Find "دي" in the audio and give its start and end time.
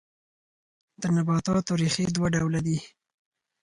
2.67-2.77